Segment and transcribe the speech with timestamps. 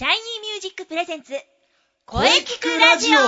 [0.00, 1.34] シャイニーミュージック presents
[2.06, 3.18] 声キクラジオ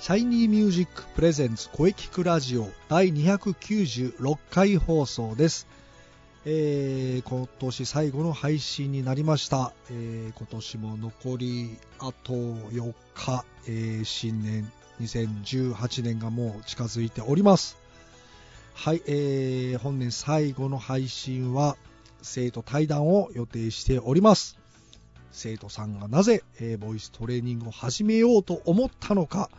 [0.00, 5.68] シャイニーミュージック presents 声キクラジオ第296回放送です。
[6.44, 9.72] えー今年最後の配信になりました。
[9.92, 17.77] えー今年も残りあと4日、えー新年2018年がもう近づいております。
[18.80, 21.76] はい、えー本年最後の配信は
[22.22, 24.56] 生徒対談を予定しております。
[25.32, 29.50] 生徒さんがなぜ、えーボイストレーニングを始めようと思ったのか、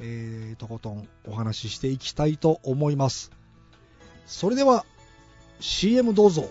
[0.00, 3.30] えーとことんお話ししていきたいと思います。
[4.26, 4.84] それでは
[5.60, 6.50] CM どうぞ。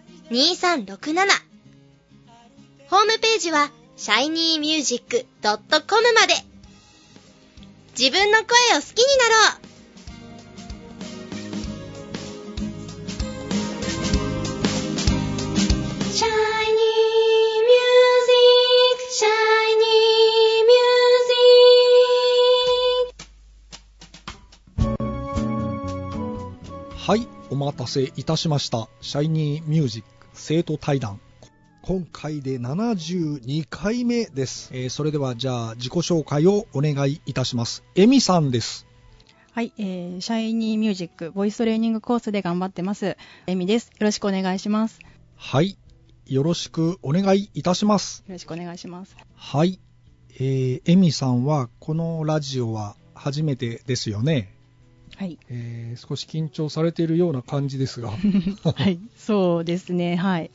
[2.89, 5.33] ホームページは shinymusic.com
[6.13, 6.35] まで
[7.99, 8.45] 自分の声
[8.77, 9.61] を好きになろう
[16.13, 16.29] Shiny
[17.67, 19.91] music, shiny
[24.95, 25.11] music.
[26.95, 28.87] はい、お待たせいたしました。
[29.01, 31.19] シャイニーミュージック生徒対談。
[31.83, 34.71] 今回で72回目です。
[34.73, 37.83] えーそれではじゃあ自己紹介をお願いいたします。
[37.93, 38.87] エミさんです。
[39.51, 43.17] はい、えー、シャイニーミュージックボイストレーニングコースで頑張ってます。
[43.45, 43.89] エミです。
[43.89, 44.99] よろしくお願いします。
[44.99, 45.77] よはい、
[46.25, 48.23] よろしくお願いいたします。
[48.27, 49.15] ろしくお願いします。
[49.35, 49.79] はい、
[50.33, 54.55] えー、エミさんはこのラジオは初めてですよね。
[55.21, 55.37] はい。
[55.49, 58.09] えー少し緊張されているような感じですが。
[58.73, 60.49] はい、そうですね、はい。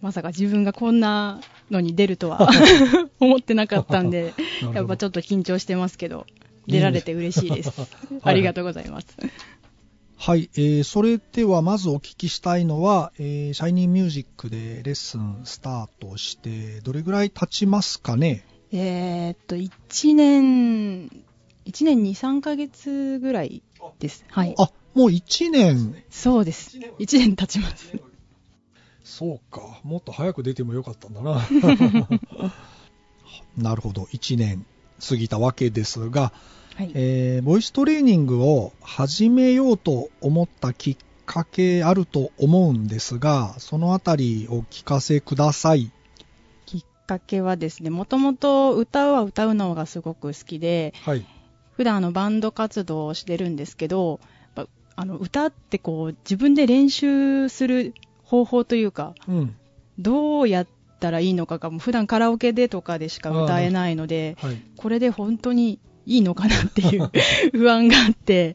[0.00, 2.48] まさか自分がこんなのに出るとは
[3.20, 4.32] 思ってなかったんで
[4.72, 6.26] やっぱちょっと緊張してますけど、
[6.66, 7.78] 出られて嬉しいです。
[7.78, 7.88] はい
[8.22, 9.06] ありがとうございます。
[10.16, 18.46] はい、えーそれではまずお聞きしたいのは、えーシャイニーミュージックでレッスンスタートして、どれぐらい経ちますかね？
[18.72, 21.10] えーっと、1年、
[21.66, 23.62] 1年2、3ヶ月ぐらい
[23.98, 24.24] です。
[24.28, 24.54] はい。
[24.58, 25.94] あ、もう1年。
[26.10, 26.78] そうです。
[26.98, 27.92] 1年経ちます。
[29.04, 31.40] そうか、もっと早く出てもよかったんだな。
[33.56, 34.64] なるほど、1年
[35.06, 36.32] 過ぎたわけですが、
[36.74, 36.90] はい。
[36.94, 45.90] えーボイストレーニングを始めようと思ったきっかけあると思うんですが、そのあたりお聞かせください。
[46.66, 51.26] きっかけはですね、もともと歌うは歌うのがすごく好きで、はい。
[51.76, 54.20] 普段あのバンド活動をしてるんですけど、
[54.98, 57.92] あの歌ってこう自分で練習する
[58.24, 59.56] 方法というか、うん。
[59.98, 60.66] どうやっ
[61.00, 64.56] たらいいのかが、もう普段カラオケでとかでしか歌えないので、はい。
[64.76, 67.10] これで本当にいいのかなっていう
[67.52, 68.54] 不安があって、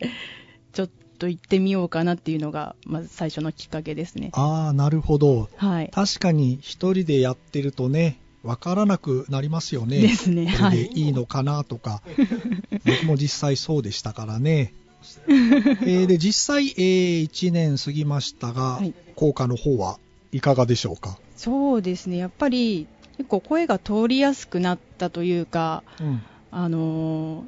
[0.74, 0.90] ちょっ
[1.20, 4.30] と行ってみようかなっていうのが、まず最初のきっかけですね。
[4.34, 5.50] ああ、なるほど。
[5.56, 5.90] はい。
[5.94, 10.00] 確かに一人でやってるとね、わからなくなりますよね。
[10.00, 12.02] ですねこれではいいいのかなとか。
[12.86, 14.74] 僕も実際そうでしたからね。
[15.28, 20.00] えーで、実際、え1年過ぎましたが、はい効果の方は
[20.32, 21.18] いかがでしょうか？
[21.36, 22.88] そうですね、やっぱり
[23.18, 26.22] 結構声が通りやすくなったというか、うん。
[26.52, 27.46] あのー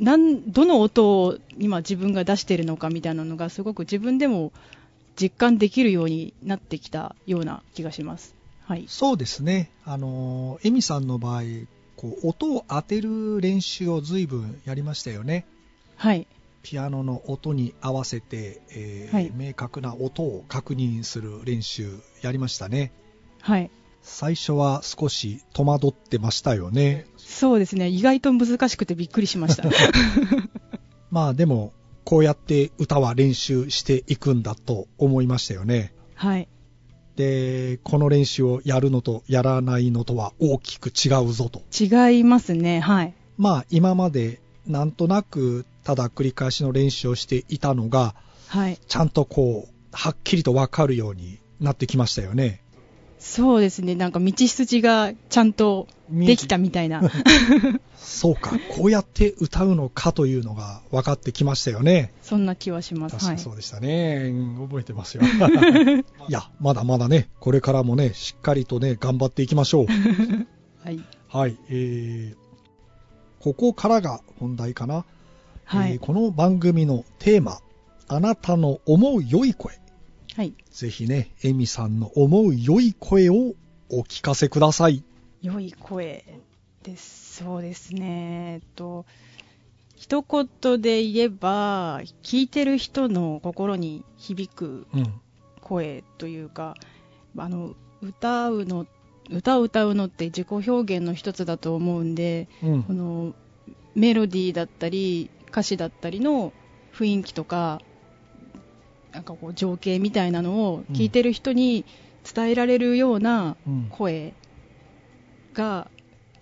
[0.00, 4.50] なんどの音を今自分が出してるのかみたいなのがすごく自分でも
[5.20, 8.34] 実感できるようになってきたような気がします。
[8.72, 8.86] はい。
[8.88, 9.70] そうですね。
[9.84, 11.42] あのー、エミさんの場合、
[11.96, 15.44] こう、音を当てる練習を随分やりましたよね。
[15.96, 16.26] はい。
[16.62, 22.92] ピアノの音に合わせて、えーはい明確な音を確認する練習やりましたね。
[23.42, 23.70] はい。
[24.00, 27.04] 最初は少し戸惑ってましたよね。
[27.18, 27.88] そうですね。
[27.88, 29.68] 意外と難しくてびっくりしました。
[31.10, 31.74] まあでも、
[32.04, 35.92] こうやって歌は練習していくんだと思いましたよね。
[36.14, 36.48] はい。
[37.16, 41.62] で、この練習をやるのとやらないのとは大きく違うぞと。
[41.78, 42.80] 違いますね。
[42.80, 43.14] はい。
[43.36, 48.14] まあ今までなんとなくただ繰り返しの練習をしていたのが、
[48.48, 48.78] はい。
[48.86, 52.61] ちゃんとこう、はっきりとわかるようになってきましたよね。
[53.22, 53.94] そうですね。
[53.94, 57.02] なんか道筋がちゃんとできたみたいな。
[57.96, 62.12] そうか、こうやって歌うのかというのが分かってきましたよね。
[62.20, 63.12] そんな気はします。
[63.12, 63.38] はい確かに。
[63.38, 64.28] そうでしたね。
[64.28, 65.22] うん覚えてますよ。
[66.28, 69.86] いや、まだまだね、これからもね、しっかりとね、頑張っていきましょう。
[70.84, 71.00] はい。
[71.28, 72.36] はい、えー、
[73.38, 75.04] ここからが本題かな。
[75.64, 75.92] はい。
[75.92, 77.60] えーこの番組のテーマ、
[78.08, 79.81] あなたの思う良い声。
[80.36, 80.54] はい。
[80.70, 83.54] ぜひね、エミさんの思う良い声を
[83.90, 85.04] お聞かせください。
[85.42, 86.24] 良い声
[86.82, 87.36] です。
[87.44, 88.54] そうですね。
[88.54, 89.04] えっと、
[89.96, 95.20] 一言で言えば、聞いてる人の心に響くうん。
[95.60, 96.74] 声というか、
[97.36, 98.86] あの、歌うの、
[99.30, 102.92] 歌を歌うのって自己表現の一つだと思うんで、うんこ。
[102.92, 103.34] の
[103.94, 106.52] メロディーだったり歌詞だったりの
[106.94, 107.80] 雰囲気とか
[109.12, 111.84] なんかこう情景みたいなのを聞いてる人に
[112.34, 114.34] 伝えられるようなうん声
[115.52, 115.90] が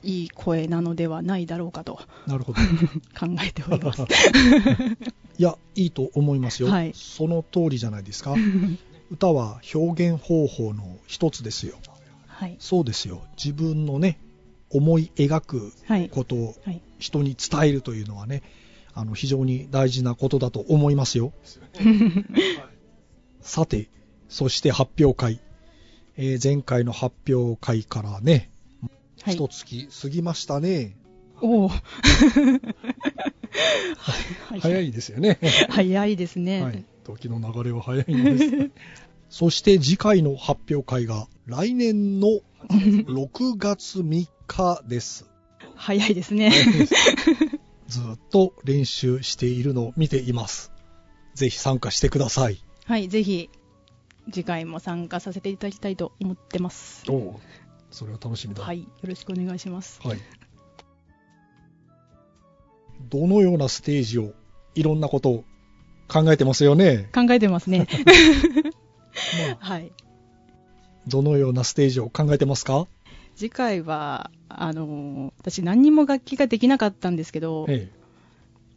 [0.02, 2.58] いい声なのではないだろうかとなるほど。
[3.19, 4.02] 考えております。
[5.37, 6.69] いや、いいと思いますよ。
[6.69, 8.34] はいその通りじゃないですか。
[9.11, 11.78] 歌は表現方法の一つですよ。
[12.26, 12.56] はい。
[12.61, 13.25] そうですよ。
[13.37, 14.20] 自分のね、
[14.70, 16.08] 思い描くはい。
[16.08, 16.81] ことをはい。
[16.99, 18.43] 人に伝えるというのはね、
[18.95, 21.33] あの非常に大事なことだと思いますよ。
[23.41, 23.89] さて、
[24.29, 25.41] そして発表会。
[26.17, 28.51] えー前回の発表会からね、
[29.23, 30.97] はい一月過ぎましたね。
[31.41, 31.69] おお。
[31.69, 31.81] は
[34.61, 35.39] 早いですよね。
[35.71, 36.63] 早いですね。
[36.63, 36.85] はい。
[37.05, 38.71] 時の流れは早いのです。
[39.29, 45.27] そして次回の発表会が来年の6月3日です。
[45.77, 46.53] 早いですね。
[47.91, 50.73] ずっと練習しているのを見ています。
[51.35, 52.63] ぜひ参加してください。
[52.85, 53.09] はい。
[53.09, 53.51] ぜひ、
[54.33, 57.05] 次回も参加させていただきたいと思ってます。
[57.11, 57.41] お
[57.91, 58.63] それは楽しみだ。
[58.63, 58.83] はい。
[58.83, 60.01] よろしくお願いします。
[60.05, 60.19] はい。
[63.09, 64.35] どのようなステージを、
[64.77, 65.45] いろんなことを
[66.07, 67.09] 考えてますよね？
[67.13, 67.89] 考えてますね。
[69.49, 69.93] まあ、はい。
[71.09, 72.87] どのようなステージを考えてますか？
[73.41, 78.01] 次回は、あのー私何にも楽器ができなかったんですけど、ええ。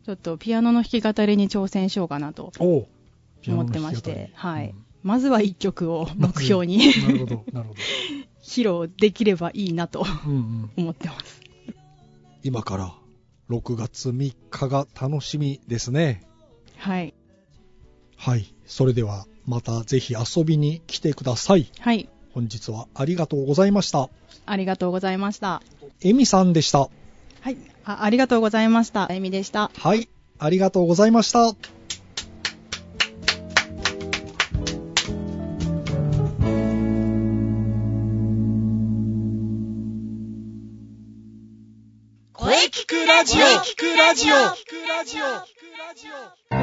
[0.06, 2.88] ちょっとピアノの弾き語りに挑戦しようかなと思
[3.63, 4.69] ってまして、はい。
[4.69, 6.80] うんまずは一曲を目標に。
[8.42, 10.71] 披露できればいいなとうんうん。
[10.77, 11.42] 思ってます。
[12.42, 12.94] 今から
[13.50, 16.24] 6月3日が楽しみですね。
[16.77, 17.13] はい。
[18.15, 18.56] はい。
[18.65, 21.69] それではまたぜひ遊びに来てください。
[21.81, 22.07] はい。
[22.33, 24.09] 本日はありがとうございました。
[24.45, 25.62] ありがとうございました。
[26.01, 26.89] エミさんでした。
[27.41, 27.57] はい。
[27.85, 29.09] あありがとうございました。
[29.09, 29.69] あゆみでした。
[29.77, 30.09] はい。
[30.39, 31.53] ありがとうございました。
[42.33, 44.27] 声聞くラジオ聞くラジ
[46.59, 46.62] オ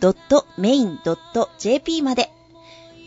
[0.00, 2.30] -music.main.jp まで、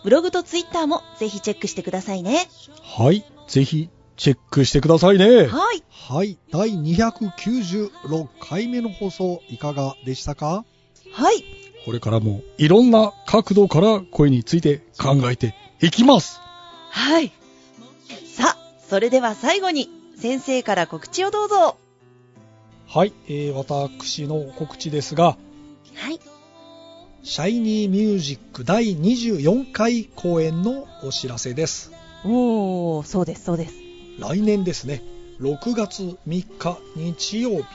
[0.04, 2.48] ブログとツイッターもぜひチェックしてくださいね。
[2.82, 3.24] はい。
[3.48, 5.48] ぜひ、チェックしてくださいね。
[5.48, 5.84] はい。
[5.90, 6.38] はい。
[6.52, 10.64] 第296回目の放送、いかがでしたか？
[11.12, 11.44] はい。
[11.86, 16.42] これからも、いろんな角度から声について考えていきます。
[16.90, 17.32] はい。
[18.26, 18.58] さあ、
[18.90, 19.88] それでは最後に、
[20.18, 21.78] 先生から告知をどうぞ。
[22.88, 23.14] はい。
[23.28, 25.38] えー、私の告知ですが、
[25.94, 26.20] はい。
[27.22, 31.92] シャイニーミュージック第24回公演のお知らせです。
[32.26, 33.76] おー、そうです、そうです。
[34.18, 35.04] 来年ですね、
[35.40, 37.66] 6月3日日曜日、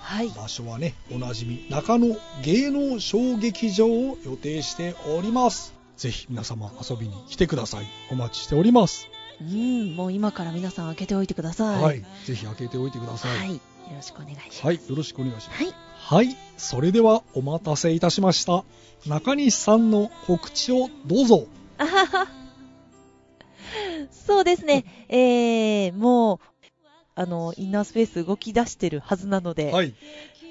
[0.00, 0.30] はい。
[0.30, 5.74] 場所はね、おなじみ中野芸能小劇場を予定しております。
[5.96, 7.86] ぜひ皆様遊びに来てください。
[8.10, 9.08] お待ちしております。
[9.40, 11.82] うん、もう今から皆さん開けておいてください。
[11.82, 12.04] はい。
[12.24, 13.38] ぜひ開けておいてください。
[13.38, 13.54] はい。
[13.54, 13.60] よ
[13.96, 14.66] ろしくお願いします。
[14.66, 14.76] はい。
[14.76, 15.64] よろしくお願いします。
[15.64, 15.74] はい。
[15.94, 16.36] はい。
[16.56, 18.64] それではお待たせいたしました。
[19.06, 21.46] 中西さんの告知をどうぞ。
[21.78, 22.28] あはは。
[24.10, 24.84] そうですね。
[25.08, 26.38] えー、もう、
[27.20, 29.94] あの、インナースペース動き出してるはずなので、はい。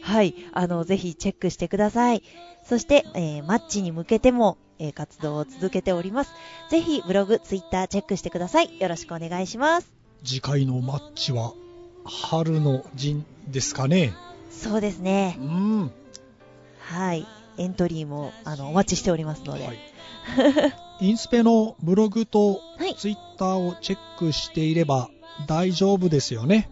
[0.01, 0.35] はい。
[0.53, 2.21] あの、ぜひチェックしてください。
[2.63, 6.31] そして、えーマッチに向けても、えー活動を続けております。
[6.69, 8.79] ぜひ、ブログ、ツイッターチェックしてください。
[8.79, 9.91] よろしくお願いします。
[10.23, 11.53] 次回のマッチは
[12.05, 14.13] 春の陣ですかね。
[14.51, 15.43] そうですねう。
[15.43, 15.91] ん。
[16.79, 17.25] はい。
[17.57, 19.65] エントリーも、あの、お待ちしておりますので。
[19.65, 19.79] はい。
[21.01, 25.09] インスペのブログとはいツイッターをチェックしていれば
[25.47, 26.69] 大丈夫ですよね。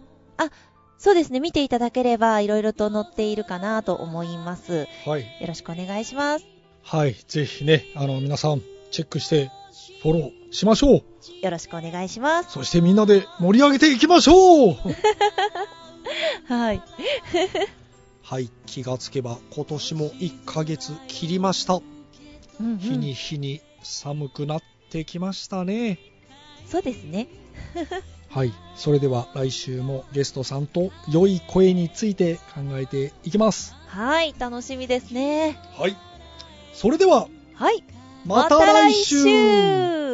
[0.98, 1.38] そうですね。
[1.38, 4.88] 見ていただければ、いろいろと載っているかなと思います。
[5.06, 5.22] はい。
[5.40, 6.46] よろしくお願いします。
[6.82, 7.14] はい。
[7.28, 9.52] ぜひね、あの、皆さんチェックして
[10.02, 11.02] フォローしましょう。
[11.40, 12.50] よろしくお願いします。
[12.50, 14.74] そしてみんなで盛り上げていきましょう
[16.52, 16.82] はい。
[18.22, 18.50] はい。
[18.66, 21.74] 気がつけば今年も1ヶ月切りました。
[21.74, 21.78] う
[22.62, 24.60] んうん日に日に寒くなっ
[24.90, 26.00] てきましたね。
[26.70, 27.28] そうですね。
[28.28, 28.52] はい。
[28.76, 33.74] それでは来週もゲストさんと良い声について考えていきます。
[33.86, 34.34] はい。
[34.38, 35.58] 楽しみですね。
[35.76, 35.96] はい。
[36.74, 37.82] それでは、はい。
[38.24, 40.07] また来週また来週